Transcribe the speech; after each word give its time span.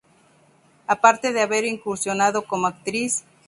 Aparte 0.87 1.31
de 1.31 1.41
haber 1.41 1.63
incursionado 1.63 2.47
como 2.47 2.65
actriz. 2.65 3.23